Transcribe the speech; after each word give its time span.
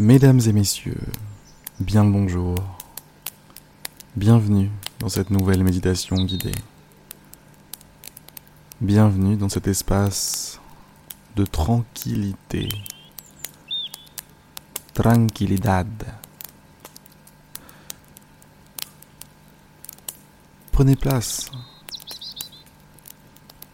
Mesdames 0.00 0.40
et 0.46 0.52
messieurs, 0.54 1.06
bien 1.78 2.04
le 2.04 2.10
bonjour. 2.10 2.56
Bienvenue 4.16 4.70
dans 4.98 5.10
cette 5.10 5.28
nouvelle 5.28 5.62
méditation 5.62 6.16
guidée. 6.16 6.54
Bienvenue 8.80 9.36
dans 9.36 9.50
cet 9.50 9.68
espace 9.68 10.58
de 11.36 11.44
tranquillité. 11.44 12.70
Tranquilidad. 14.94 15.86
Prenez 20.72 20.96
place. 20.96 21.50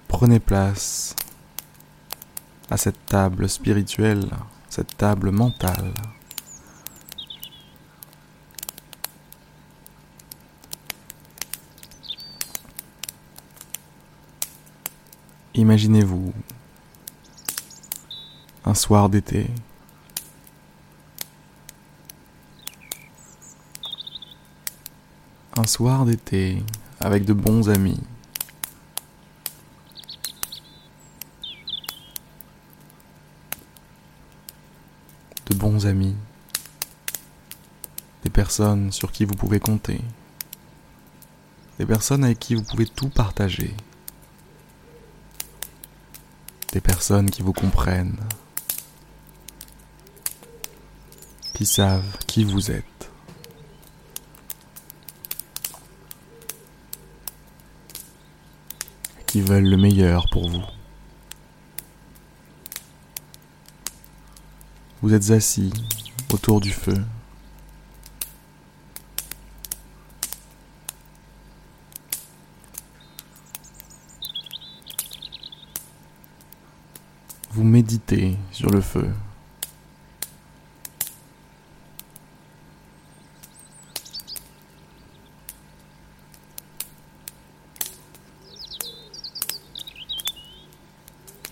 Prenez 0.09 0.41
place 0.41 1.15
à 2.69 2.77
cette 2.77 3.07
table 3.07 3.49
spirituelle, 3.49 4.29
cette 4.77 4.99
table 4.99 5.31
mentale. 5.31 5.95
Imaginez-vous 15.55 16.31
un 18.67 18.75
soir 18.75 19.09
d'été. 19.09 19.47
Un 25.57 25.67
soir 25.67 26.05
d'été 26.05 26.63
avec 27.01 27.25
de 27.25 27.33
bons 27.33 27.71
amis. 27.71 28.03
Bons 35.57 35.87
amis. 35.87 36.15
Des 38.23 38.31
personnes 38.31 38.93
sur 38.93 39.13
qui 39.13 39.25
vous 39.25 39.35
pouvez 39.35 39.59
compter. 39.59 40.01
Des 41.79 41.87
personnes 41.87 42.25
avec 42.25 42.39
qui 42.39 42.55
vous 42.55 42.63
pouvez 42.63 42.87
tout 42.87 43.09
partager. 43.09 43.75
Des 46.73 46.81
personnes 46.81 47.31
qui 47.31 47.43
vous 47.43 47.53
comprennent. 47.53 48.21
Qui 51.55 51.67
savent 51.67 52.19
qui 52.27 52.45
vous 52.45 52.71
êtes. 52.71 52.85
qui 59.37 59.43
veulent 59.43 59.69
le 59.69 59.77
meilleur 59.77 60.25
pour 60.31 60.49
vous. 60.49 60.65
Vous 65.07 65.15
êtes 65.15 65.31
assis 65.31 65.73
autour 66.33 66.61
du 66.61 66.73
feu. 66.73 66.97
Vous 77.53 77.63
méditez 77.63 78.37
sur 78.51 78.69
le 78.69 78.81
feu. 78.81 79.09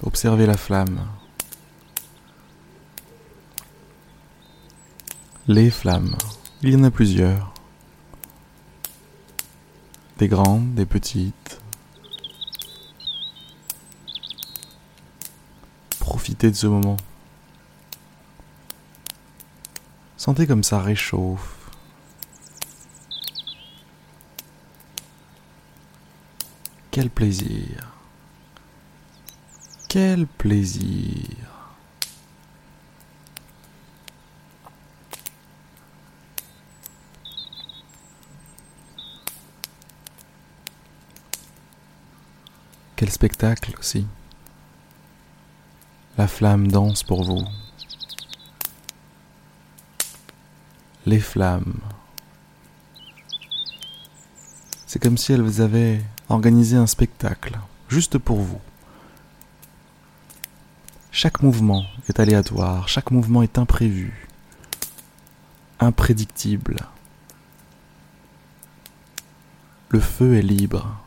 Observez 0.03 0.47
la 0.47 0.57
flamme. 0.57 1.07
Les 5.47 5.71
flammes. 5.71 6.17
Il 6.63 6.71
y 6.71 6.77
en 6.77 6.85
a 6.85 6.91
plusieurs. 6.91 7.53
Des 10.17 10.27
grandes, 10.27 10.75
des 10.75 10.87
petites. 10.87 11.61
Profitez 16.01 16.51
de 16.51 16.57
ce 16.57 16.67
moment. 16.67 16.97
Sentez 20.17 20.47
comme 20.47 20.65
ça 20.65 20.81
réchauffe. 20.81 21.71
Quel 26.91 27.11
plaisir. 27.11 27.93
Quel 29.91 30.27
plaisir. 30.27 31.54
Quel 43.05 43.13
spectacle 43.13 43.75
aussi. 43.79 44.07
La 46.17 46.27
flamme 46.27 46.69
danse 46.69 47.03
pour 47.03 47.23
vous. 47.23 47.45
Les 51.05 51.21
flammes. 51.21 51.81
C'est 54.87 55.03
comme 55.03 55.19
si 55.19 55.35
elles 55.35 55.61
avaient 55.61 56.03
organisé 56.31 56.79
un 56.79 56.87
spectacle, 56.87 57.59
juste 57.91 58.17
pour 58.17 58.39
vous. 58.39 58.61
Chaque 61.11 61.43
mouvement 61.43 61.85
est 62.09 62.21
aléatoire, 62.21 62.89
chaque 62.89 63.11
mouvement 63.11 63.43
est 63.43 63.59
imprévu, 63.59 64.27
imprédictible. 65.79 66.79
Le 69.91 70.01
feu 70.01 70.39
est 70.39 70.43
libre. 70.43 71.04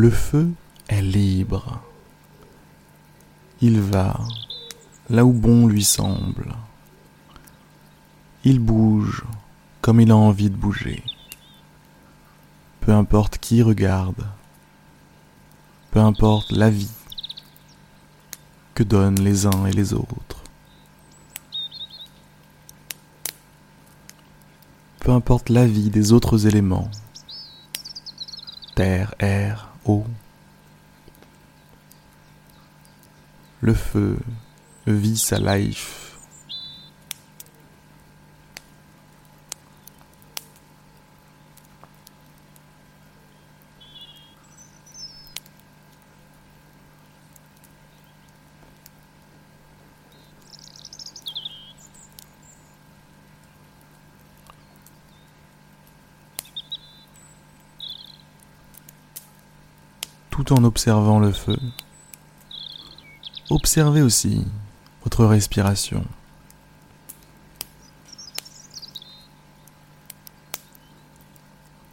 Le 0.00 0.10
feu 0.10 0.52
est 0.86 1.02
libre. 1.02 1.82
Il 3.60 3.80
va 3.80 4.16
là 5.10 5.24
où 5.24 5.32
bon 5.32 5.66
lui 5.66 5.82
semble. 5.82 6.54
Il 8.44 8.60
bouge 8.60 9.24
comme 9.80 10.00
il 10.00 10.12
a 10.12 10.16
envie 10.16 10.50
de 10.50 10.54
bouger. 10.54 11.02
Peu 12.78 12.92
importe 12.92 13.38
qui 13.38 13.60
regarde, 13.60 14.24
peu 15.90 15.98
importe 15.98 16.52
la 16.52 16.70
vie 16.70 16.94
que 18.74 18.84
donnent 18.84 19.20
les 19.20 19.46
uns 19.46 19.66
et 19.66 19.72
les 19.72 19.94
autres. 19.94 20.44
Peu 25.00 25.10
importe 25.10 25.48
la 25.48 25.66
vie 25.66 25.90
des 25.90 26.12
autres 26.12 26.46
éléments, 26.46 26.88
terre, 28.76 29.12
air, 29.18 29.67
le 33.60 33.74
feu 33.74 34.18
vit 34.86 35.16
sa 35.16 35.38
life 35.38 36.07
tout 60.38 60.52
en 60.52 60.62
observant 60.62 61.18
le 61.18 61.32
feu. 61.32 61.58
Observez 63.50 64.02
aussi 64.02 64.46
votre 65.02 65.24
respiration. 65.24 66.04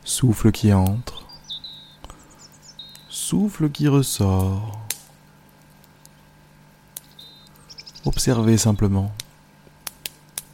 Souffle 0.04 0.52
qui 0.52 0.72
entre, 0.74 1.26
souffle 3.10 3.72
qui 3.72 3.88
ressort. 3.88 4.80
Observez 8.06 8.60
simplement. 8.60 9.12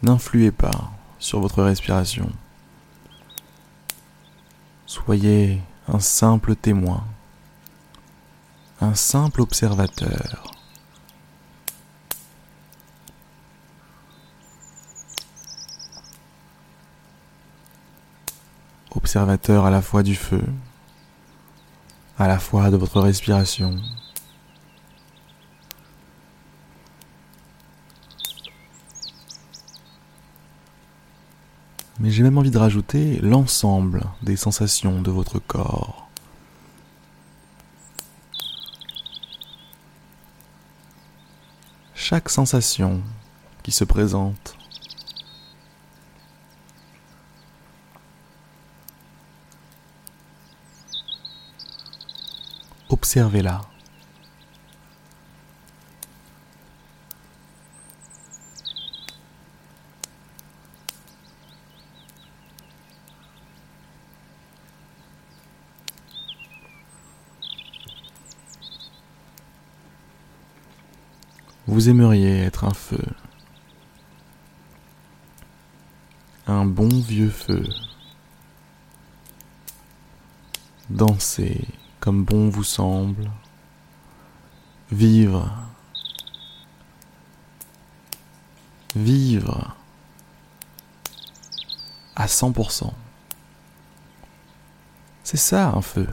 N'influez 0.02 0.52
pas 0.52 0.94
sur 1.20 1.42
votre 1.42 1.62
respiration. 1.62 2.32
Soyez 4.86 5.62
un 5.90 6.00
simple 6.00 6.56
témoin 6.56 7.04
un 8.82 8.96
simple 8.96 9.42
observateur. 9.42 10.52
Observateur 18.96 19.66
à 19.66 19.70
la 19.70 19.82
fois 19.82 20.02
du 20.02 20.16
feu, 20.16 20.44
à 22.18 22.28
la 22.28 22.40
fois 22.40 22.72
de 22.72 22.78
votre 22.78 23.00
respiration, 23.02 23.78
mais 32.00 32.10
j'ai 32.10 32.24
même 32.24 32.38
envie 32.38 32.52
de 32.52 32.58
rajouter 32.58 33.20
l'ensemble 33.22 34.04
des 34.24 34.36
sensations 34.36 35.02
de 35.02 35.12
votre 35.12 35.38
corps. 35.38 36.01
Chaque 42.12 42.28
sensation 42.28 43.02
qui 43.64 43.72
se 43.72 43.86
présente. 43.86 44.58
Observez-la. 52.90 53.62
Vous 71.82 71.90
aimeriez 71.90 72.42
être 72.44 72.64
un 72.66 72.76
feu. 72.76 73.04
Un 76.46 76.64
bon 76.64 76.90
vieux 76.90 77.32
feu. 77.32 77.68
Danser 80.92 81.68
comme 82.00 82.24
bon 82.24 82.50
vous 82.50 82.64
semble. 82.64 83.32
Vivre. 84.92 85.52
Vivre 88.96 89.76
à 92.16 92.28
100%. 92.28 92.94
C'est 95.24 95.38
ça 95.38 95.70
un 95.70 95.82
feu. 95.82 96.08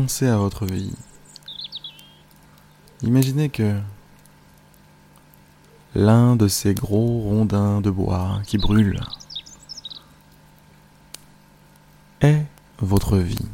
Pensez 0.00 0.28
à 0.28 0.38
votre 0.38 0.64
vie. 0.64 0.94
Imaginez 3.02 3.50
que 3.50 3.78
l'un 5.94 6.36
de 6.36 6.48
ces 6.48 6.72
gros 6.72 7.20
rondins 7.20 7.82
de 7.82 7.90
bois 7.90 8.40
qui 8.46 8.56
brûlent 8.56 9.04
est 12.22 12.46
votre 12.78 13.18
vie. 13.18 13.46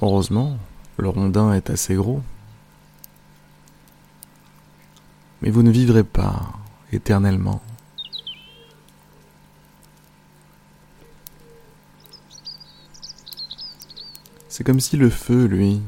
Heureusement, 0.00 0.58
le 0.96 1.08
rondin 1.08 1.54
est 1.54 1.70
assez 1.70 1.96
gros. 1.96 2.22
Mais 5.42 5.50
vous 5.50 5.64
ne 5.64 5.72
vivrez 5.72 6.04
pas 6.04 6.52
éternellement. 6.92 7.60
C'est 14.58 14.64
comme 14.64 14.80
si 14.80 14.96
le 14.96 15.08
feu, 15.08 15.44
lui, 15.44 15.80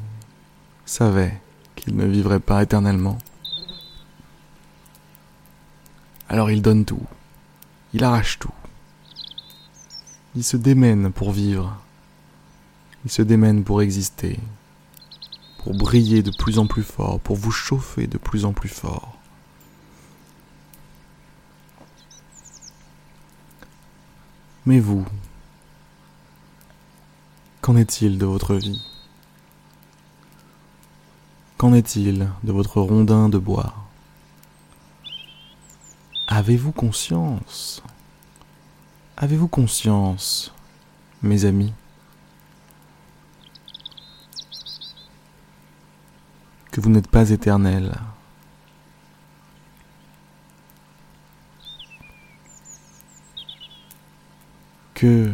savait 0.86 1.40
qu'il 1.74 1.96
ne 1.96 2.06
vivrait 2.06 2.38
pas 2.38 2.62
éternellement. 2.62 3.18
Alors 6.28 6.52
il 6.52 6.62
donne 6.62 6.84
tout, 6.84 7.02
il 7.92 8.04
arrache 8.04 8.38
tout. 8.38 8.54
Il 10.36 10.44
se 10.44 10.56
démène 10.56 11.10
pour 11.10 11.32
vivre, 11.32 11.82
il 13.04 13.10
se 13.10 13.22
démène 13.22 13.64
pour 13.64 13.82
exister, 13.82 14.38
pour 15.64 15.76
briller 15.76 16.22
de 16.22 16.30
plus 16.38 16.60
en 16.60 16.68
plus 16.68 16.84
fort, 16.84 17.18
pour 17.18 17.34
vous 17.34 17.50
chauffer 17.50 18.06
de 18.06 18.18
plus 18.18 18.44
en 18.44 18.52
plus 18.52 18.68
fort. 18.68 19.18
Mais 24.64 24.78
vous, 24.78 25.04
Qu'en 27.70 27.76
est-il 27.76 28.18
de 28.18 28.26
votre 28.26 28.56
vie? 28.56 28.84
Qu'en 31.56 31.72
est-il 31.72 32.28
de 32.42 32.50
votre 32.50 32.80
rondin 32.80 33.28
de 33.28 33.38
bois? 33.38 33.72
Avez-vous 36.26 36.72
conscience? 36.72 37.80
Avez-vous 39.16 39.46
conscience, 39.46 40.52
mes 41.22 41.44
amis, 41.44 41.72
que 46.72 46.80
vous 46.80 46.90
n'êtes 46.90 47.06
pas 47.06 47.30
éternel? 47.30 47.96
Que 54.94 55.32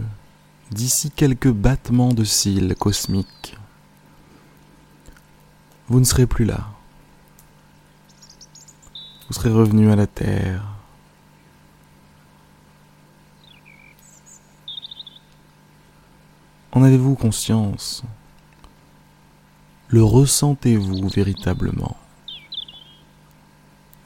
d'ici 0.70 1.10
quelques 1.10 1.50
battements 1.50 2.12
de 2.12 2.24
cils 2.24 2.74
cosmiques. 2.76 3.56
Vous 5.88 6.00
ne 6.00 6.04
serez 6.04 6.26
plus 6.26 6.44
là. 6.44 6.68
Vous 9.28 9.34
serez 9.34 9.50
revenu 9.50 9.90
à 9.90 9.96
la 9.96 10.06
Terre. 10.06 10.64
En 16.72 16.82
avez-vous 16.82 17.14
conscience? 17.14 18.02
Le 19.88 20.02
ressentez-vous 20.02 21.08
véritablement? 21.08 21.96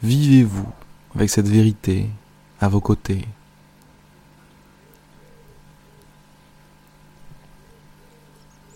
Vivez-vous 0.02 0.68
avec 1.14 1.30
cette 1.30 1.48
vérité 1.48 2.08
à 2.60 2.68
vos 2.68 2.80
côtés? 2.80 3.26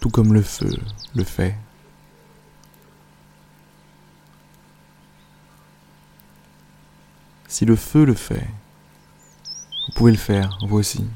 Tout 0.05 0.11
comme 0.11 0.35
le 0.35 0.43
feu 0.43 0.69
le 1.15 1.25
fait. 1.25 1.57
Si 7.49 7.65
le 7.65 7.75
feu 7.75 8.05
le 8.05 8.13
fait, 8.13 8.47
vous 9.87 9.95
pouvez 9.95 10.13
le 10.13 10.19
faire, 10.19 10.59
vous 10.69 10.77
aussi. 10.77 11.07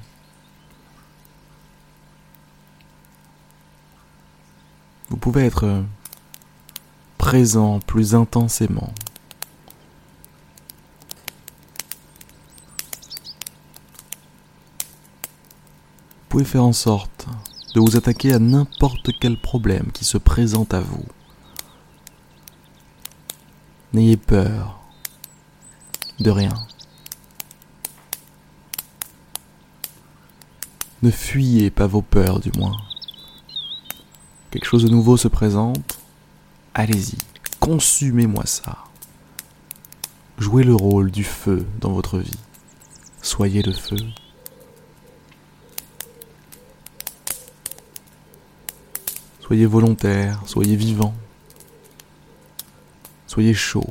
Vous 5.10 5.18
pouvez 5.18 5.44
être 5.44 5.84
présent 7.18 7.80
plus 7.80 8.14
intensément. 8.14 8.94
Vous 16.06 16.28
pouvez 16.30 16.44
faire 16.46 16.64
en 16.64 16.72
sorte 16.72 17.28
vous 17.80 17.96
attaquer 17.96 18.32
à 18.32 18.38
n'importe 18.38 19.10
quel 19.20 19.40
problème 19.40 19.90
qui 19.92 20.04
se 20.04 20.18
présente 20.18 20.74
à 20.74 20.80
vous. 20.80 21.04
N'ayez 23.92 24.16
peur 24.16 24.80
de 26.20 26.30
rien. 26.30 26.54
Ne 31.02 31.10
fuyez 31.10 31.70
pas 31.70 31.86
vos 31.86 32.02
peurs 32.02 32.40
du 32.40 32.50
moins. 32.58 32.76
Quelque 34.50 34.66
chose 34.66 34.84
de 34.84 34.90
nouveau 34.90 35.16
se 35.16 35.28
présente, 35.28 35.98
allez-y, 36.74 37.18
consumez-moi 37.60 38.46
ça. 38.46 38.78
Jouez 40.38 40.64
le 40.64 40.74
rôle 40.74 41.10
du 41.10 41.24
feu 41.24 41.66
dans 41.80 41.92
votre 41.92 42.18
vie. 42.18 42.38
Soyez 43.22 43.62
le 43.62 43.72
feu. 43.72 43.96
Soyez 49.48 49.64
volontaire, 49.64 50.42
soyez 50.44 50.76
vivant, 50.76 51.14
soyez 53.26 53.54
chaud. 53.54 53.86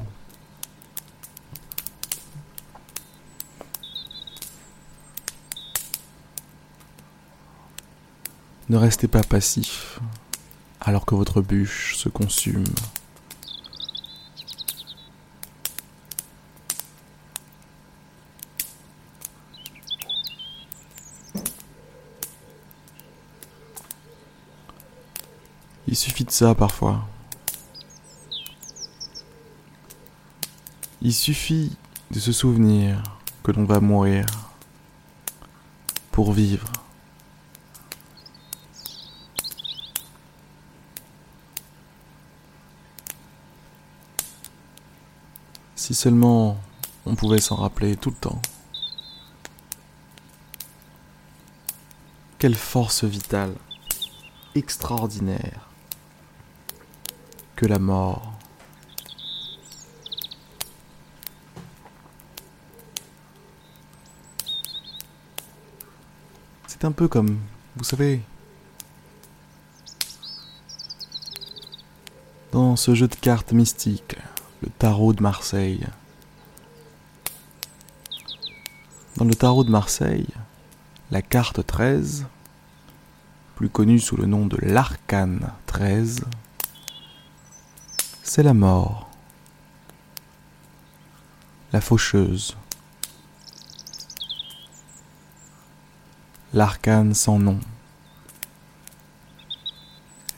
Ne 8.69 8.77
restez 8.77 9.07
pas 9.07 9.23
passif 9.23 9.99
alors 10.79 11.07
que 11.07 11.15
votre 11.15 11.41
bûche 11.41 11.95
se 11.95 12.07
consume. 12.07 12.63
Il 25.97 25.99
suffit 25.99 26.25
de 26.25 26.31
ça 26.31 26.53
parfois. 26.53 27.07
Il 31.01 31.11
suffit 31.11 31.75
de 32.11 32.19
se 32.19 32.31
souvenir 32.31 33.01
que 33.41 33.51
l'on 33.51 33.65
va 33.65 33.79
mourir 33.79 34.27
pour 36.11 36.33
vivre. 36.33 36.71
Si 45.75 45.95
seulement 45.95 46.59
on 47.07 47.15
pouvait 47.15 47.41
s'en 47.41 47.55
rappeler 47.55 47.95
tout 47.95 48.11
le 48.11 48.17
temps. 48.17 48.41
Quelle 52.37 52.53
force 52.53 53.03
vitale 53.03 53.55
extraordinaire 54.53 55.67
que 57.57 57.65
la 57.65 57.79
mort. 57.79 58.33
C'est 66.67 66.85
un 66.85 66.91
peu 66.91 67.07
comme, 67.07 67.39
vous 67.75 67.83
savez, 67.83 68.21
dans 72.51 72.75
ce 72.75 72.93
jeu 72.93 73.07
de 73.07 73.15
cartes 73.15 73.51
mystique, 73.53 74.15
le 74.61 74.69
tarot 74.69 75.13
de 75.13 75.23
Marseille. 75.23 75.87
Dans 79.15 79.25
le 79.25 79.33
tarot 79.33 79.63
de 79.63 79.71
Marseille, 79.71 80.27
la 81.09 81.23
carte 81.23 81.65
13, 81.65 82.27
plus 83.55 83.69
connue 83.69 83.99
sous 83.99 84.15
le 84.15 84.27
nom 84.27 84.45
de 84.45 84.57
l'arcane 84.61 85.51
13, 85.65 86.21
c'est 88.27 88.43
la 88.43 88.53
mort, 88.53 89.09
la 91.71 91.79
faucheuse, 91.79 92.57
l'arcane 96.53 97.13
sans 97.13 97.39
nom. 97.39 97.57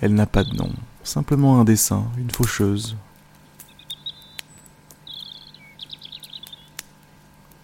Elle 0.01 0.13
n'a 0.13 0.27
pas 0.27 0.43
de 0.43 0.55
nom, 0.55 0.71
simplement 1.03 1.59
un 1.59 1.63
dessin, 1.63 2.05
une 2.17 2.29
faucheuse. 2.29 2.95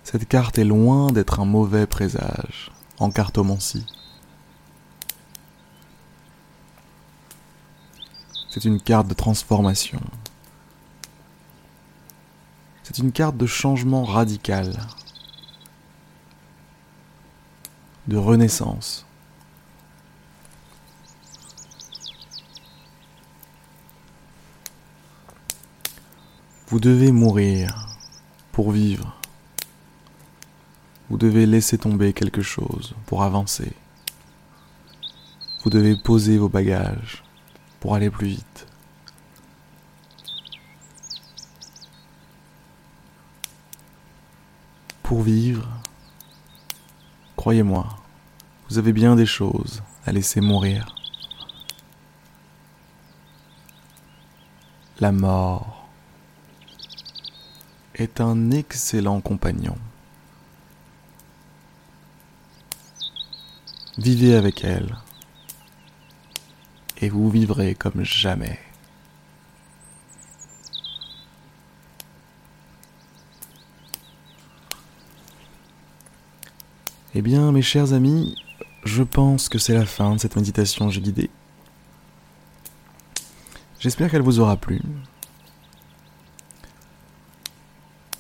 Cette 0.03 0.27
carte 0.27 0.57
est 0.57 0.65
loin 0.65 1.11
d'être 1.11 1.39
un 1.39 1.45
mauvais 1.45 1.85
présage 1.85 2.71
en 2.97 3.11
cartomancie. 3.11 3.85
C'est 8.55 8.63
une 8.63 8.79
carte 8.79 9.09
de 9.09 9.13
transformation. 9.13 9.99
C'est 12.83 12.99
une 12.99 13.11
carte 13.11 13.35
de 13.35 13.45
changement 13.45 14.05
radical, 14.05 14.79
de 18.07 18.15
renaissance. 18.15 19.05
Vous 26.67 26.79
devez 26.79 27.11
mourir 27.11 27.97
pour 28.53 28.71
vivre. 28.71 29.19
Vous 31.09 31.17
devez 31.17 31.45
laisser 31.45 31.77
tomber 31.77 32.13
quelque 32.13 32.41
chose 32.41 32.95
pour 33.05 33.23
avancer. 33.23 33.73
Vous 35.65 35.69
devez 35.69 35.97
poser 35.97 36.37
vos 36.37 36.47
bagages 36.47 37.24
pour 37.85 37.93
aller 37.93 38.09
plus 38.09 38.29
vite. 38.29 38.65
Pour 45.03 45.21
vivre, 45.21 45.69
croyez-moi, 47.35 47.85
vous 48.67 48.79
avez 48.79 48.91
bien 48.91 49.15
des 49.15 49.27
choses 49.27 49.83
à 50.07 50.11
laisser 50.11 50.41
mourir. 50.41 50.95
La 54.99 55.11
mort 55.11 55.87
est 57.93 58.19
un 58.19 58.49
excellent 58.49 59.21
compagnon. 59.21 59.77
Vivez 63.99 64.33
avec 64.33 64.63
elle 64.63 64.97
et 67.05 67.09
vous 67.09 67.29
vivrez 67.29 67.75
comme 67.75 68.03
jamais. 68.03 68.57
Eh 77.13 77.21
bien, 77.21 77.51
mes 77.51 77.61
chers 77.61 77.93
amis, 77.93 78.35
je 78.83 79.03
pense 79.03 79.49
que 79.49 79.59
c'est 79.59 79.75
la 79.75 79.85
fin 79.85 80.15
de 80.15 80.19
cette 80.19 80.35
méditation 80.35 80.89
j'ai 80.89 80.99
guidée. 80.99 81.29
J'espère 83.79 84.09
qu'elle 84.09 84.23
vous 84.23 84.39
aura 84.39 84.57
plu. 84.57 84.81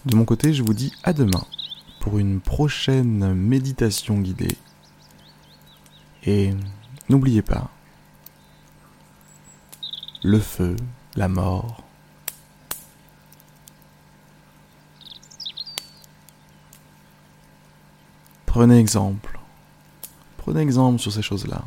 De 0.05 0.15
mon 0.15 0.25
côté, 0.25 0.53
je 0.53 0.61
vous 0.61 0.75
dis 0.75 0.93
à 1.01 1.11
demain 1.11 1.47
pour 1.99 2.19
une 2.19 2.39
prochaine 2.39 3.33
méditation 3.33 4.19
guidée. 4.19 4.55
Et 6.23 6.53
n'oubliez 7.09 7.41
pas, 7.41 7.71
le 10.25 10.39
feu, 10.39 10.75
la 11.15 11.27
mort. 11.27 11.83
Prenez 18.47 18.79
exemple. 18.79 19.39
Prenez 20.37 20.61
exemple 20.61 20.99
sur 20.99 21.13
ces 21.13 21.21
choses-là. 21.21 21.63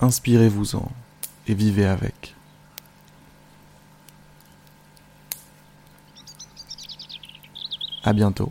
Inspirez-vous-en 0.00 0.90
et 1.46 1.54
vivez 1.54 1.84
avec. 1.84 2.34
À 8.02 8.14
bientôt. 8.14 8.50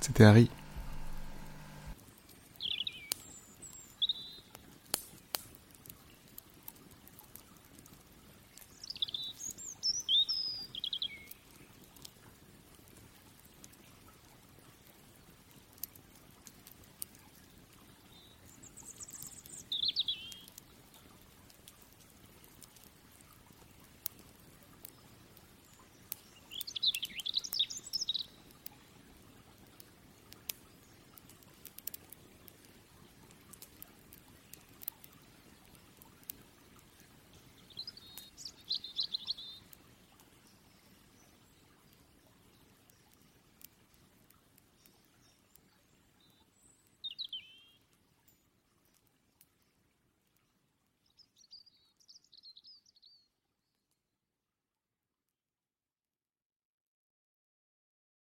C'était 0.00 0.24
Harry. 0.24 0.50